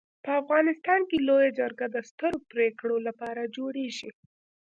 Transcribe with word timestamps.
په 0.23 0.31
افغانستان 0.41 1.01
کي 1.09 1.17
لويه 1.27 1.51
جرګه 1.59 1.85
د 1.91 1.97
سترو 2.09 2.37
پريکړو 2.51 2.97
لپاره 3.07 3.51
جوړيږي. 3.55 4.09